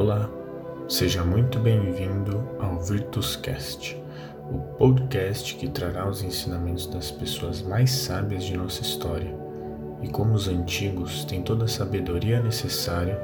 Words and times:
Olá, 0.00 0.30
seja 0.88 1.22
muito 1.22 1.58
bem-vindo 1.58 2.42
ao 2.58 2.80
Virtuscast, 2.80 4.02
o 4.50 4.58
podcast 4.78 5.54
que 5.56 5.68
trará 5.68 6.08
os 6.08 6.22
ensinamentos 6.22 6.86
das 6.86 7.10
pessoas 7.10 7.60
mais 7.60 7.90
sábias 7.90 8.44
de 8.44 8.56
nossa 8.56 8.80
história 8.80 9.30
e 10.00 10.08
como 10.08 10.32
os 10.32 10.48
antigos 10.48 11.26
têm 11.26 11.42
toda 11.42 11.66
a 11.66 11.68
sabedoria 11.68 12.40
necessária 12.40 13.16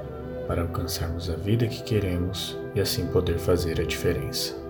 para 0.47 0.61
alcançarmos 0.61 1.31
a 1.31 1.37
vida 1.37 1.67
que 1.67 1.83
queremos 1.83 2.59
e 2.75 2.81
assim 2.83 3.07
poder 3.07 3.39
fazer 3.39 3.81
a 3.81 3.85
diferença. 3.85 4.66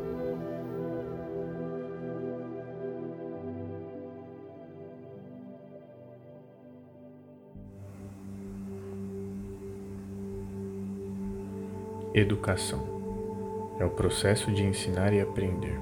Educação 12.19 13.77
é 13.79 13.84
o 13.84 13.91
processo 13.91 14.51
de 14.51 14.62
ensinar 14.62 15.12
e 15.12 15.20
aprender. 15.20 15.79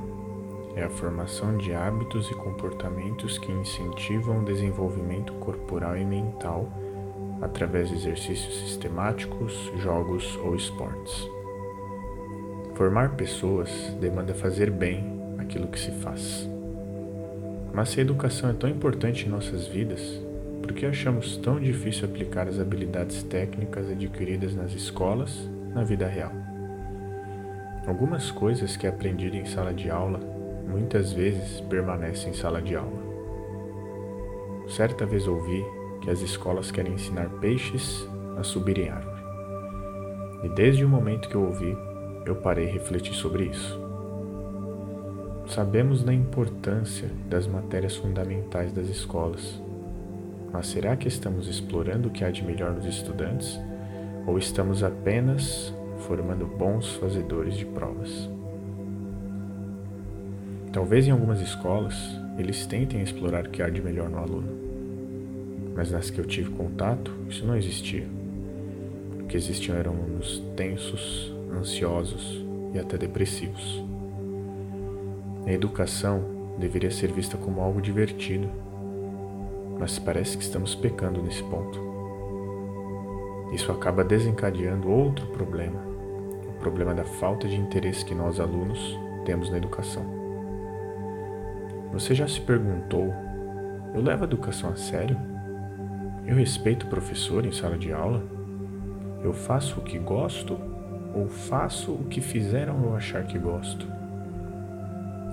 É 0.74 0.82
a 0.82 0.90
formação 0.90 1.56
de 1.56 1.72
hábitos 1.72 2.28
e 2.28 2.34
comportamentos 2.34 3.38
que 3.38 3.52
incentivam 3.52 4.40
o 4.40 4.44
desenvolvimento 4.44 5.32
corporal 5.34 5.96
e 5.96 6.04
mental 6.04 6.68
através 7.40 7.88
de 7.88 7.94
exercícios 7.94 8.52
sistemáticos, 8.62 9.70
jogos 9.76 10.36
ou 10.38 10.56
esportes. 10.56 11.24
Formar 12.74 13.10
pessoas 13.10 13.70
demanda 14.00 14.34
fazer 14.34 14.72
bem 14.72 15.16
aquilo 15.38 15.68
que 15.68 15.78
se 15.78 15.92
faz. 16.00 16.50
Mas 17.72 17.90
se 17.90 18.00
a 18.00 18.02
educação 18.02 18.50
é 18.50 18.54
tão 18.54 18.68
importante 18.68 19.24
em 19.24 19.28
nossas 19.28 19.68
vidas, 19.68 20.20
por 20.60 20.72
que 20.72 20.84
achamos 20.84 21.36
tão 21.36 21.60
difícil 21.60 22.06
aplicar 22.06 22.48
as 22.48 22.58
habilidades 22.58 23.22
técnicas 23.22 23.88
adquiridas 23.88 24.52
nas 24.52 24.72
escolas 24.72 25.53
na 25.74 25.82
vida 25.82 26.06
real. 26.06 26.32
Algumas 27.86 28.30
coisas 28.30 28.76
que 28.76 28.86
aprendi 28.86 29.28
em 29.36 29.44
sala 29.44 29.74
de 29.74 29.90
aula 29.90 30.20
muitas 30.66 31.12
vezes 31.12 31.60
permanecem 31.62 32.30
em 32.30 32.34
sala 32.34 32.62
de 32.62 32.74
aula. 32.74 33.02
Certa 34.68 35.04
vez 35.04 35.28
ouvi 35.28 35.62
que 36.00 36.10
as 36.10 36.20
escolas 36.20 36.70
querem 36.70 36.94
ensinar 36.94 37.28
peixes 37.40 38.08
a 38.38 38.42
subir 38.42 38.78
em 38.78 38.88
árvore. 38.88 39.22
E 40.44 40.48
desde 40.50 40.84
o 40.84 40.88
momento 40.88 41.28
que 41.28 41.34
eu 41.34 41.44
ouvi, 41.44 41.76
eu 42.24 42.36
parei 42.36 42.66
e 42.66 42.70
refleti 42.70 43.12
sobre 43.14 43.44
isso. 43.44 43.78
Sabemos 45.46 46.02
da 46.02 46.12
importância 46.12 47.10
das 47.28 47.46
matérias 47.46 47.96
fundamentais 47.96 48.72
das 48.72 48.88
escolas, 48.88 49.60
mas 50.50 50.68
será 50.68 50.96
que 50.96 51.08
estamos 51.08 51.48
explorando 51.48 52.08
o 52.08 52.10
que 52.10 52.24
há 52.24 52.30
de 52.30 52.42
melhor 52.42 52.72
nos 52.72 52.86
estudantes? 52.86 53.60
Ou 54.26 54.38
estamos 54.38 54.82
apenas 54.82 55.72
formando 56.06 56.46
bons 56.46 56.94
fazedores 56.96 57.56
de 57.56 57.64
provas? 57.64 58.28
Talvez 60.72 61.06
em 61.06 61.10
algumas 61.10 61.40
escolas 61.40 61.94
eles 62.38 62.66
tentem 62.66 63.02
explorar 63.02 63.46
o 63.46 63.50
que 63.50 63.62
há 63.62 63.68
de 63.68 63.80
melhor 63.80 64.08
no 64.08 64.18
aluno, 64.18 64.48
mas 65.74 65.90
nas 65.90 66.10
que 66.10 66.18
eu 66.18 66.24
tive 66.24 66.50
contato 66.50 67.12
isso 67.28 67.46
não 67.46 67.56
existia. 67.56 68.06
O 69.20 69.26
que 69.26 69.36
existiam 69.36 69.76
eram 69.76 69.92
alunos 69.92 70.42
tensos, 70.56 71.32
ansiosos 71.56 72.44
e 72.74 72.78
até 72.78 72.98
depressivos. 72.98 73.84
A 75.46 75.52
educação 75.52 76.24
deveria 76.58 76.90
ser 76.90 77.12
vista 77.12 77.36
como 77.36 77.60
algo 77.60 77.80
divertido, 77.80 78.48
mas 79.78 79.98
parece 79.98 80.36
que 80.36 80.42
estamos 80.42 80.74
pecando 80.74 81.22
nesse 81.22 81.42
ponto. 81.44 81.93
Isso 83.54 83.70
acaba 83.70 84.02
desencadeando 84.02 84.90
outro 84.90 85.28
problema, 85.28 85.80
o 86.48 86.58
problema 86.58 86.92
da 86.92 87.04
falta 87.04 87.46
de 87.46 87.54
interesse 87.54 88.04
que 88.04 88.12
nós 88.12 88.40
alunos 88.40 88.98
temos 89.24 89.48
na 89.48 89.58
educação. 89.58 90.04
Você 91.92 92.16
já 92.16 92.26
se 92.26 92.40
perguntou: 92.40 93.14
eu 93.94 94.02
levo 94.02 94.24
a 94.24 94.26
educação 94.26 94.70
a 94.70 94.76
sério? 94.76 95.16
Eu 96.26 96.34
respeito 96.34 96.84
o 96.84 96.88
professor 96.88 97.46
em 97.46 97.52
sala 97.52 97.78
de 97.78 97.92
aula? 97.92 98.24
Eu 99.22 99.32
faço 99.32 99.78
o 99.78 99.84
que 99.84 100.00
gosto 100.00 100.58
ou 101.14 101.28
faço 101.28 101.92
o 101.92 102.06
que 102.06 102.20
fizeram 102.20 102.82
eu 102.82 102.96
achar 102.96 103.24
que 103.24 103.38
gosto? 103.38 103.86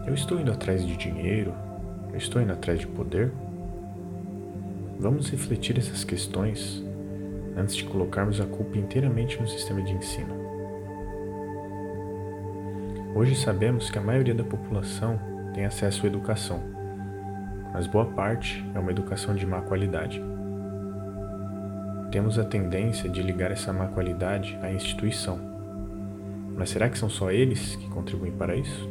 Eu 0.06 0.14
estou 0.14 0.40
indo 0.40 0.52
atrás 0.52 0.86
de 0.86 0.96
dinheiro? 0.96 1.56
Eu 2.12 2.18
estou 2.20 2.40
indo 2.40 2.54
atrás 2.54 2.80
de 2.80 2.86
poder? 2.86 3.32
Vamos 5.00 5.28
refletir 5.32 5.80
essas 5.80 6.04
questões 6.04 6.86
antes 7.56 7.76
de 7.76 7.84
colocarmos 7.84 8.40
a 8.40 8.46
culpa 8.46 8.78
inteiramente 8.78 9.40
no 9.40 9.48
sistema 9.48 9.82
de 9.82 9.94
ensino. 9.94 10.34
Hoje 13.14 13.36
sabemos 13.36 13.90
que 13.90 13.98
a 13.98 14.02
maioria 14.02 14.34
da 14.34 14.44
população 14.44 15.20
tem 15.54 15.66
acesso 15.66 16.06
à 16.06 16.08
educação, 16.08 16.62
mas 17.74 17.88
boa 17.88 18.06
parte 18.06 18.66
é 18.74 18.80
uma 18.80 18.92
educação 18.92 19.36
de 19.36 19.46
má 19.46 19.62
qualidade. 19.62 20.22
Temos 22.12 22.38
a 22.38 22.44
tendência 22.44 23.10
de 23.10 23.22
ligar 23.22 23.52
essa 23.52 23.72
má 23.72 23.88
qualidade 23.88 24.58
à 24.62 24.72
instituição. 24.72 25.40
Mas 26.58 26.70
será 26.70 26.90
que 26.90 26.98
são 26.98 27.10
só 27.10 27.32
eles 27.32 27.76
que 27.78 27.90
contribuem 27.90 28.34
para 28.34 28.56
isso? 28.56 28.90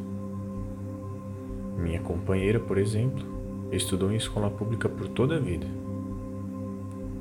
Minha 1.77 2.01
companheira, 2.01 2.59
por 2.59 2.79
exemplo, 2.79 3.69
estudou 3.71 4.11
em 4.11 4.17
escola 4.17 4.51
pública 4.51 4.89
por 4.89 5.09
toda 5.09 5.37
a 5.37 5.39
vida 5.39 5.67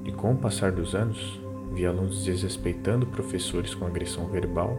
e 0.09 0.11
com 0.11 0.31
o 0.31 0.35
passar 0.35 0.71
dos 0.71 0.95
anos, 0.95 1.39
vi 1.71 1.85
alunos 1.85 2.25
desrespeitando 2.25 3.05
professores 3.05 3.75
com 3.75 3.85
agressão 3.85 4.25
verbal 4.25 4.75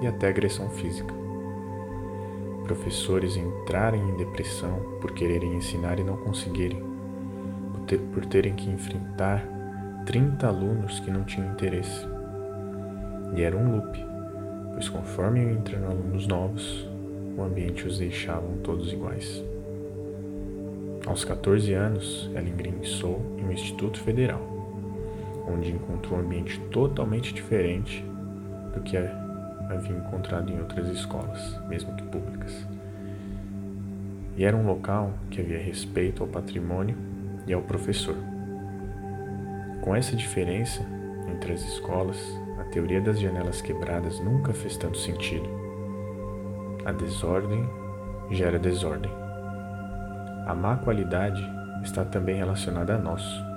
e 0.00 0.06
até 0.06 0.28
agressão 0.28 0.70
física. 0.70 1.14
Professores 2.64 3.36
entrarem 3.36 4.00
em 4.00 4.16
depressão 4.16 4.80
por 4.98 5.12
quererem 5.12 5.54
ensinar 5.54 5.98
e 5.98 6.02
não 6.02 6.16
conseguirem, 6.16 6.82
por, 7.72 7.80
ter, 7.82 7.98
por 7.98 8.24
terem 8.24 8.54
que 8.54 8.70
enfrentar 8.70 9.46
30 10.06 10.46
alunos 10.46 10.98
que 11.00 11.10
não 11.10 11.24
tinham 11.24 11.52
interesse. 11.52 12.06
E 13.36 13.42
era 13.42 13.54
um 13.54 13.76
loop, 13.76 14.02
pois 14.72 14.88
conforme 14.88 15.40
iam 15.40 15.50
entrando 15.50 15.90
alunos 15.90 16.26
novos, 16.26 16.88
o 17.36 17.42
ambiente 17.42 17.86
os 17.86 17.98
deixava 17.98 18.46
todos 18.64 18.90
iguais. 18.94 19.44
Aos 21.06 21.22
14 21.22 21.70
anos, 21.74 22.30
ela 22.34 22.48
ingressou 22.48 23.20
em 23.36 23.44
um 23.44 23.52
instituto 23.52 24.00
federal 24.00 24.59
onde 25.52 25.72
encontrou 25.72 26.18
um 26.18 26.22
ambiente 26.22 26.58
totalmente 26.70 27.32
diferente 27.32 28.04
do 28.74 28.80
que 28.80 28.96
havia 28.96 29.96
encontrado 29.96 30.50
em 30.50 30.58
outras 30.58 30.88
escolas, 30.88 31.58
mesmo 31.68 31.94
que 31.94 32.02
públicas. 32.04 32.66
E 34.36 34.44
era 34.44 34.56
um 34.56 34.66
local 34.66 35.12
que 35.30 35.40
havia 35.40 35.58
respeito 35.58 36.22
ao 36.22 36.28
patrimônio 36.28 36.96
e 37.46 37.52
ao 37.52 37.62
professor. 37.62 38.16
Com 39.82 39.94
essa 39.94 40.16
diferença 40.16 40.84
entre 41.28 41.52
as 41.52 41.62
escolas, 41.62 42.18
a 42.58 42.64
teoria 42.64 43.00
das 43.00 43.18
janelas 43.18 43.60
quebradas 43.60 44.20
nunca 44.20 44.52
fez 44.52 44.76
tanto 44.76 44.98
sentido. 44.98 45.48
A 46.84 46.92
desordem 46.92 47.68
gera 48.30 48.58
desordem. 48.58 49.10
A 50.46 50.54
má 50.54 50.76
qualidade 50.76 51.44
está 51.82 52.04
também 52.04 52.36
relacionada 52.36 52.94
a 52.94 52.98
nós 52.98 53.49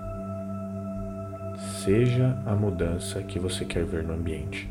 seja 1.63 2.41
a 2.45 2.53
mudança 2.53 3.21
que 3.21 3.39
você 3.39 3.63
quer 3.65 3.85
ver 3.85 4.03
no 4.03 4.13
ambiente. 4.13 4.69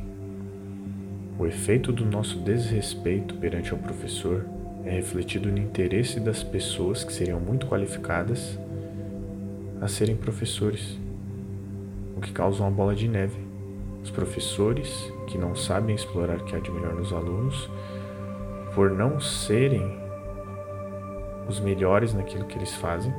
O 1.39 1.47
efeito 1.47 1.93
do 1.93 2.05
nosso 2.05 2.39
desrespeito 2.41 3.35
perante 3.37 3.75
o 3.75 3.79
professor 3.79 4.45
é 4.85 4.91
refletido 4.91 5.51
no 5.51 5.59
interesse 5.59 6.21
das 6.21 6.43
pessoas 6.43 7.03
que 7.03 7.13
seriam 7.13 7.41
muito 7.41 7.67
qualificadas 7.67 8.59
a 9.81 9.89
serem 9.89 10.17
professores, 10.17 10.99
o 12.17 12.21
que 12.21 12.33
causa 12.33 12.63
uma 12.63 12.71
bola 12.71 12.95
de 12.95 13.09
neve. 13.09 13.39
Os 14.03 14.11
professores 14.11 14.89
que 15.29 15.39
não 15.39 15.55
sabem 15.55 15.95
explorar 15.95 16.39
o 16.39 16.45
que 16.45 16.55
há 16.55 16.59
de 16.59 16.71
melhor 16.71 16.95
nos 16.95 17.13
alunos, 17.13 17.71
por 18.75 18.91
não 18.91 19.21
serem 19.21 19.99
os 21.49 21.59
melhores 21.61 22.13
naquilo 22.13 22.45
que 22.45 22.59
eles 22.59 22.75
fazem, 22.75 23.13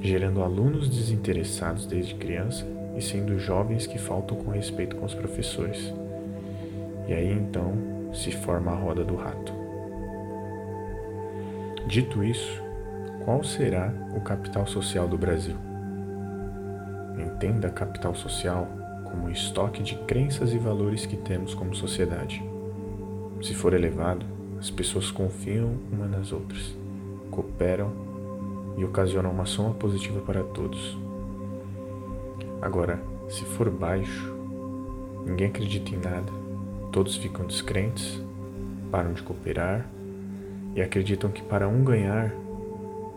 gerando 0.00 0.42
alunos 0.42 0.88
desinteressados 0.88 1.86
desde 1.86 2.14
criança 2.14 2.66
e 2.96 3.02
sendo 3.02 3.38
jovens 3.38 3.86
que 3.86 3.98
faltam 3.98 4.36
com 4.36 4.50
respeito 4.50 4.96
com 4.96 5.04
os 5.04 5.14
professores. 5.14 5.92
E 7.06 7.12
aí 7.12 7.32
então 7.32 7.72
se 8.12 8.30
forma 8.32 8.72
a 8.72 8.74
roda 8.74 9.04
do 9.04 9.16
rato. 9.16 9.52
Dito 11.86 12.22
isso, 12.22 12.62
qual 13.24 13.42
será 13.42 13.92
o 14.14 14.20
capital 14.20 14.66
social 14.66 15.08
do 15.08 15.16
Brasil? 15.16 15.56
Entenda 17.18 17.70
capital 17.70 18.14
social 18.14 18.68
como 19.04 19.24
um 19.24 19.30
estoque 19.30 19.82
de 19.82 19.96
crenças 20.04 20.52
e 20.52 20.58
valores 20.58 21.06
que 21.06 21.16
temos 21.16 21.54
como 21.54 21.74
sociedade. 21.74 22.42
Se 23.42 23.54
for 23.54 23.72
elevado, 23.72 24.26
as 24.58 24.70
pessoas 24.70 25.10
confiam 25.10 25.74
umas 25.90 26.10
nas 26.10 26.32
outras, 26.32 26.76
cooperam 27.30 28.07
e 28.78 28.84
ocasionam 28.84 29.30
uma 29.30 29.44
soma 29.44 29.74
positiva 29.74 30.20
para 30.20 30.42
todos. 30.42 30.96
Agora, 32.62 33.02
se 33.28 33.44
for 33.44 33.68
baixo, 33.68 34.32
ninguém 35.26 35.48
acredita 35.48 35.94
em 35.94 35.98
nada 35.98 36.48
Todos 36.90 37.16
ficam 37.16 37.46
descrentes, 37.46 38.20
param 38.90 39.12
de 39.12 39.22
cooperar 39.22 39.86
e 40.74 40.80
acreditam 40.80 41.30
que 41.30 41.42
para 41.42 41.68
um 41.68 41.84
ganhar, 41.84 42.32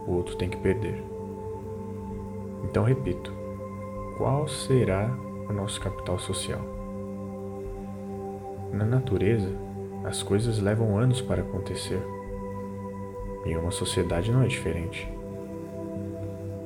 o 0.06 0.12
outro 0.12 0.36
tem 0.36 0.50
que 0.50 0.58
perder. 0.58 1.02
Então 2.66 2.84
repito: 2.84 3.34
qual 4.18 4.48
será 4.48 5.10
o 5.50 5.54
nosso 5.54 5.80
capital 5.80 6.20
social? 6.20 6.62
Na 8.74 8.86
natureza, 8.86 9.50
as 10.04 10.22
coisas 10.22 10.60
levam 10.60 10.98
anos 10.98 11.22
para 11.22 11.42
acontecer. 11.42 12.02
Em 13.46 13.56
uma 13.56 13.72
sociedade 13.72 14.32
não 14.32 14.44
é 14.44 14.48
diferente. 14.48 15.10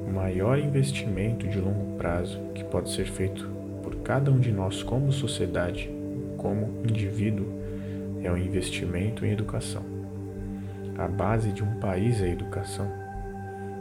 O 0.05 0.11
maior 0.11 0.59
investimento 0.59 1.47
de 1.47 1.59
longo 1.59 1.97
prazo 1.97 2.39
que 2.53 2.63
pode 2.63 2.91
ser 2.91 3.05
feito 3.05 3.49
por 3.81 3.95
cada 3.97 4.31
um 4.31 4.39
de 4.39 4.51
nós 4.51 4.83
como 4.83 5.11
sociedade, 5.11 5.89
como 6.37 6.81
indivíduo, 6.87 7.47
é 8.23 8.31
o 8.31 8.37
investimento 8.37 9.25
em 9.25 9.31
educação. 9.31 9.83
A 10.97 11.07
base 11.07 11.51
de 11.51 11.63
um 11.63 11.79
país 11.79 12.21
é 12.21 12.25
a 12.25 12.29
educação. 12.29 12.89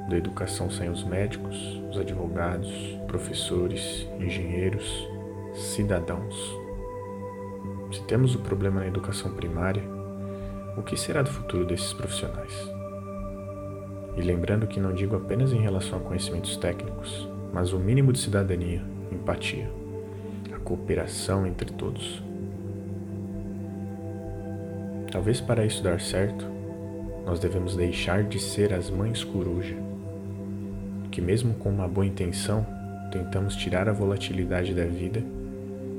Da 0.09 0.17
educação 0.17 0.71
saem 0.71 0.91
os 0.91 1.05
médicos, 1.05 1.81
os 1.91 1.99
advogados, 1.99 2.71
professores, 3.07 4.07
engenheiros, 4.19 5.09
cidadãos. 5.55 6.35
Se 7.93 8.03
temos 8.03 8.35
o 8.35 8.41
problema 8.41 8.81
na 8.81 8.89
educação 8.89 9.33
primária, 9.33 9.83
o 10.77 10.83
que 10.83 10.97
será 10.97 11.23
do 11.23 11.31
futuro 11.31 11.65
desses 11.65 11.93
profissionais? 11.93 12.74
E 14.17 14.23
lembrando 14.23 14.67
que 14.67 14.79
não 14.79 14.93
digo 14.93 15.17
apenas 15.17 15.53
em 15.53 15.61
relação 15.61 15.99
a 15.99 16.03
conhecimentos 16.03 16.57
técnicos, 16.57 17.29
mas 17.53 17.73
o 17.73 17.79
mínimo 17.79 18.13
de 18.13 18.19
cidadania, 18.19 18.83
empatia, 19.11 19.71
a 20.53 20.59
cooperação 20.59 21.47
entre 21.47 21.73
todos. 21.73 22.23
Talvez 25.11 25.41
para 25.41 25.65
isso 25.65 25.83
dar 25.83 26.01
certo, 26.01 26.45
nós 27.25 27.41
devemos 27.41 27.77
deixar 27.77 28.25
de 28.25 28.39
ser 28.39 28.73
as 28.73 28.91
mães 28.91 29.25
coruja, 29.25 29.77
que 31.11 31.21
mesmo 31.21 31.55
com 31.55 31.71
uma 31.71 31.89
boa 31.89 32.05
intenção, 32.05 32.67
tentamos 33.11 33.55
tirar 33.55 33.89
a 33.89 33.93
volatilidade 33.93 34.75
da 34.75 34.85
vida 34.85 35.23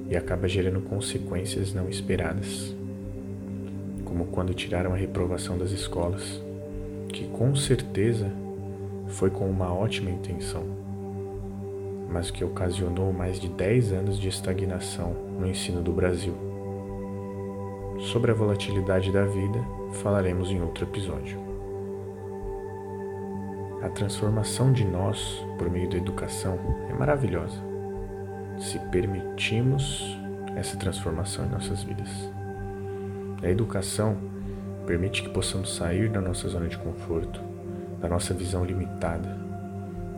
e 0.10 0.16
acaba 0.16 0.48
gerando 0.48 0.82
consequências 0.82 1.74
não 1.74 1.90
esperadas, 1.90 2.76
como 4.04 4.26
quando 4.26 4.54
tiraram 4.54 4.94
a 4.94 4.98
reprovação 4.98 5.58
das 5.58 5.72
escolas, 5.72 6.42
que 7.16 7.26
com 7.30 7.56
certeza 7.56 8.30
foi 9.08 9.30
com 9.30 9.50
uma 9.50 9.74
ótima 9.74 10.10
intenção, 10.10 10.64
mas 12.12 12.30
que 12.30 12.44
ocasionou 12.44 13.14
mais 13.14 13.40
de 13.40 13.48
10 13.48 13.94
anos 13.94 14.20
de 14.20 14.28
estagnação 14.28 15.16
no 15.40 15.48
ensino 15.48 15.82
do 15.82 15.94
Brasil. 15.94 16.36
Sobre 18.12 18.32
a 18.32 18.34
volatilidade 18.34 19.14
da 19.14 19.24
vida, 19.24 19.64
falaremos 19.94 20.52
em 20.52 20.62
outro 20.62 20.84
episódio. 20.84 21.40
A 23.82 23.88
transformação 23.88 24.74
de 24.74 24.84
nós 24.84 25.42
por 25.58 25.70
meio 25.70 25.90
da 25.90 25.96
educação 25.96 26.60
é 26.90 26.94
maravilhosa 26.94 27.64
se 28.60 28.78
permitimos 28.92 30.18
essa 30.54 30.76
transformação 30.76 31.46
em 31.46 31.50
nossas 31.50 31.82
vidas. 31.82 32.10
A 33.42 33.50
educação 33.50 34.35
permite 34.86 35.24
que 35.24 35.30
possamos 35.30 35.76
sair 35.76 36.10
da 36.10 36.22
nossa 36.22 36.48
zona 36.48 36.68
de 36.68 36.78
conforto, 36.78 37.40
da 38.00 38.08
nossa 38.08 38.34
visão 38.34 38.64
limitada, 38.64 39.38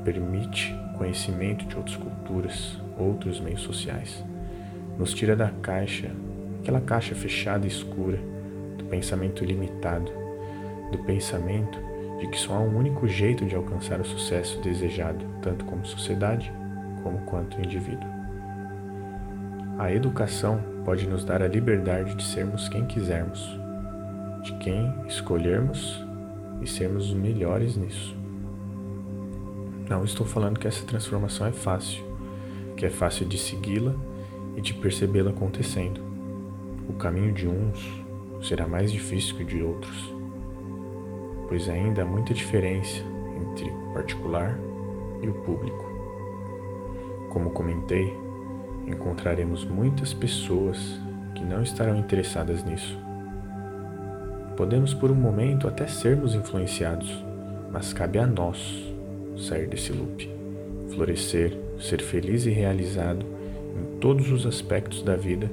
permite 0.04 0.76
conhecimento 0.98 1.66
de 1.66 1.76
outras 1.76 1.96
culturas, 1.96 2.78
outros 2.98 3.40
meios 3.40 3.62
sociais, 3.62 4.24
nos 4.98 5.14
tira 5.14 5.36
da 5.36 5.50
caixa, 5.62 6.12
aquela 6.62 6.82
caixa 6.82 7.16
fechada 7.16 7.66
e 7.66 7.70
escura, 7.70 8.20
do 8.78 8.84
pensamento 8.86 9.46
limitado, 9.46 10.12
do 10.92 10.98
pensamento 11.00 11.80
de 12.20 12.28
que 12.28 12.40
só 12.40 12.56
há 12.56 12.60
um 12.60 12.78
único 12.78 13.08
jeito 13.08 13.46
de 13.46 13.56
alcançar 13.56 14.00
o 14.02 14.06
sucesso 14.06 14.60
desejado, 14.62 15.24
tanto 15.42 15.66
como 15.66 15.86
sociedade 15.86 16.52
como 17.04 17.20
quanto 17.20 17.62
indivíduo. 17.62 18.10
A 19.78 19.92
educação 19.92 20.60
pode 20.84 21.08
nos 21.08 21.24
dar 21.24 21.44
a 21.44 21.48
liberdade 21.48 22.16
de 22.16 22.24
sermos 22.24 22.68
quem 22.68 22.86
quisermos, 22.86 23.60
de 24.48 24.58
quem 24.60 24.94
escolhermos 25.08 26.02
e 26.62 26.68
sermos 26.68 27.10
os 27.10 27.14
melhores 27.14 27.76
nisso. 27.76 28.16
Não 29.90 30.06
estou 30.06 30.26
falando 30.26 30.58
que 30.58 30.68
essa 30.68 30.86
transformação 30.86 31.48
é 31.48 31.52
fácil, 31.52 32.02
que 32.78 32.86
é 32.86 32.90
fácil 32.90 33.26
de 33.26 33.38
segui-la 33.38 33.94
e 34.56 34.62
de 34.62 34.74
percebê-la 34.74 35.32
acontecendo. 35.32 36.02
O 36.88 36.94
caminho 36.94 37.34
de 37.34 37.46
uns 37.46 38.02
será 38.42 38.66
mais 38.68 38.90
difícil 38.90 39.36
que 39.36 39.44
o 39.44 39.46
de 39.46 39.62
outros, 39.62 40.14
pois 41.50 41.68
ainda 41.68 42.04
há 42.04 42.06
muita 42.06 42.34
diferença 42.34 43.04
entre 43.42 43.70
o 43.70 43.94
particular 43.94 44.58
e 45.22 45.28
o 45.28 45.34
público. 45.42 45.86
Como 47.32 47.50
comentei, 47.50 48.14
encontraremos 48.88 49.66
muitas 49.66 50.14
pessoas 50.14 50.78
que 51.36 51.44
não 51.44 51.62
estarão 51.62 51.98
interessadas 51.98 52.64
nisso. 52.64 52.98
Podemos 54.58 54.92
por 54.92 55.12
um 55.12 55.16
momento 55.16 55.68
até 55.68 55.86
sermos 55.86 56.34
influenciados, 56.34 57.24
mas 57.72 57.94
cabe 57.94 58.18
a 58.18 58.26
nós 58.26 58.92
sair 59.38 59.68
desse 59.68 59.94
loop, 59.94 60.28
florescer, 60.90 61.56
ser 61.80 62.02
feliz 62.02 62.48
e 62.48 62.50
realizado 62.50 63.24
em 63.80 64.00
todos 64.00 64.32
os 64.32 64.48
aspectos 64.48 65.04
da 65.04 65.16
vida 65.16 65.48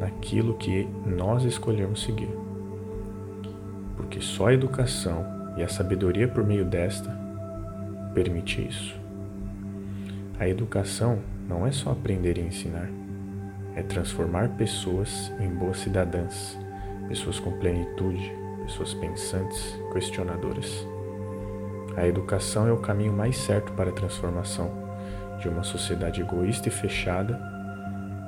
naquilo 0.00 0.54
que 0.54 0.88
nós 1.06 1.44
escolhermos 1.44 2.02
seguir. 2.02 2.30
Porque 3.96 4.20
só 4.20 4.48
a 4.48 4.54
educação 4.54 5.24
e 5.56 5.62
a 5.62 5.68
sabedoria 5.68 6.26
por 6.26 6.44
meio 6.44 6.64
desta 6.64 7.16
permite 8.14 8.66
isso. 8.66 8.98
A 10.40 10.48
educação 10.48 11.20
não 11.48 11.64
é 11.64 11.70
só 11.70 11.92
aprender 11.92 12.36
e 12.36 12.40
ensinar, 12.40 12.90
é 13.76 13.82
transformar 13.84 14.48
pessoas 14.56 15.30
em 15.38 15.48
boas 15.50 15.78
cidadãs, 15.78 16.58
pessoas 17.06 17.38
com 17.38 17.52
plenitude, 17.52 18.39
pessoas 18.64 18.94
pensantes, 18.94 19.78
questionadoras. 19.92 20.86
A 21.96 22.06
educação 22.06 22.66
é 22.66 22.72
o 22.72 22.78
caminho 22.78 23.12
mais 23.12 23.36
certo 23.36 23.72
para 23.72 23.90
a 23.90 23.92
transformação 23.92 24.70
de 25.40 25.48
uma 25.48 25.62
sociedade 25.62 26.20
egoísta 26.20 26.68
e 26.68 26.70
fechada 26.70 27.40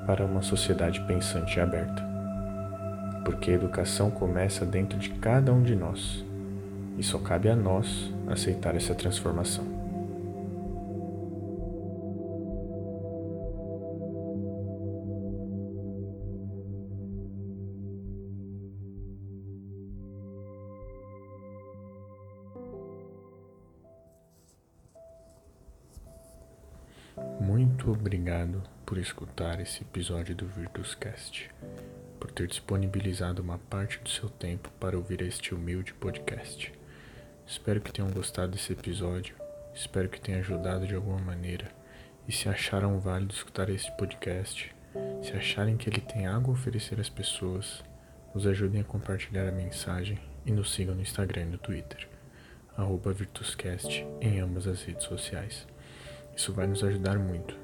para 0.06 0.24
uma 0.24 0.42
sociedade 0.42 1.00
pensante 1.02 1.58
e 1.58 1.60
aberta. 1.60 2.02
Porque 3.24 3.50
a 3.50 3.54
educação 3.54 4.10
começa 4.10 4.66
dentro 4.66 4.98
de 4.98 5.10
cada 5.10 5.52
um 5.52 5.62
de 5.62 5.76
nós 5.76 6.24
e 6.98 7.02
só 7.02 7.18
cabe 7.18 7.48
a 7.48 7.56
nós 7.56 8.12
aceitar 8.28 8.74
essa 8.74 8.94
transformação. 8.94 9.81
Muito 27.72 27.90
obrigado 27.90 28.62
por 28.84 28.98
escutar 28.98 29.58
esse 29.58 29.80
episódio 29.80 30.36
do 30.36 30.46
Virtuscast, 30.46 31.50
por 32.20 32.30
ter 32.30 32.46
disponibilizado 32.46 33.40
uma 33.40 33.56
parte 33.56 33.98
do 33.98 34.10
seu 34.10 34.28
tempo 34.28 34.70
para 34.78 34.94
ouvir 34.94 35.22
este 35.22 35.54
humilde 35.54 35.94
podcast. 35.94 36.70
Espero 37.46 37.80
que 37.80 37.90
tenham 37.90 38.10
gostado 38.10 38.52
desse 38.52 38.74
episódio, 38.74 39.34
espero 39.74 40.10
que 40.10 40.20
tenha 40.20 40.40
ajudado 40.40 40.86
de 40.86 40.94
alguma 40.94 41.18
maneira. 41.18 41.72
E 42.28 42.32
se 42.32 42.46
acharam 42.46 43.00
válido 43.00 43.32
escutar 43.32 43.70
este 43.70 43.90
podcast, 43.92 44.70
se 45.22 45.32
acharem 45.32 45.78
que 45.78 45.88
ele 45.88 46.02
tem 46.02 46.26
algo 46.26 46.50
a 46.50 46.54
oferecer 46.54 47.00
às 47.00 47.08
pessoas, 47.08 47.82
nos 48.34 48.46
ajudem 48.46 48.82
a 48.82 48.84
compartilhar 48.84 49.48
a 49.48 49.52
mensagem 49.52 50.20
e 50.44 50.52
nos 50.52 50.74
sigam 50.74 50.94
no 50.94 51.00
Instagram 51.00 51.44
e 51.44 51.46
no 51.46 51.58
Twitter, 51.58 52.06
Virtuscast 53.16 54.06
em 54.20 54.40
ambas 54.40 54.66
as 54.66 54.82
redes 54.82 55.06
sociais. 55.06 55.71
Isso 56.36 56.52
vai 56.52 56.66
nos 56.66 56.84
ajudar 56.84 57.18
muito. 57.18 57.56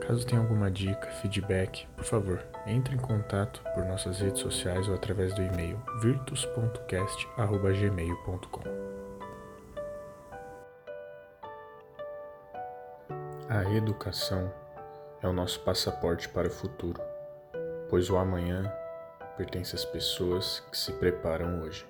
Caso 0.00 0.26
tenha 0.26 0.40
alguma 0.40 0.70
dica, 0.70 1.10
feedback, 1.22 1.86
por 1.96 2.04
favor, 2.04 2.42
entre 2.66 2.94
em 2.94 2.98
contato 2.98 3.62
por 3.74 3.84
nossas 3.84 4.20
redes 4.20 4.40
sociais 4.40 4.88
ou 4.88 4.94
através 4.94 5.34
do 5.34 5.42
e-mail 5.42 5.78
virtus.cast.gmail.com. 6.00 8.62
A 13.48 13.64
educação 13.72 14.52
é 15.22 15.28
o 15.28 15.32
nosso 15.32 15.60
passaporte 15.60 16.28
para 16.28 16.48
o 16.48 16.50
futuro, 16.50 17.00
pois 17.88 18.10
o 18.10 18.16
amanhã 18.16 18.72
pertence 19.36 19.74
às 19.74 19.84
pessoas 19.84 20.60
que 20.70 20.78
se 20.78 20.92
preparam 20.94 21.62
hoje. 21.62 21.84